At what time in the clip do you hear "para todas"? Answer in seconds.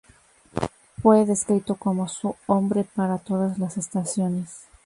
2.95-3.59